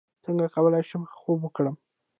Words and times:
څنګه 0.25 0.45
کولی 0.55 0.81
شم 0.89 1.03
ښه 1.11 1.15
خوب 1.21 1.39
وکړم 1.43 1.75